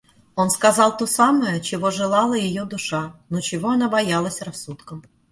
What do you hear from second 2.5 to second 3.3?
душа,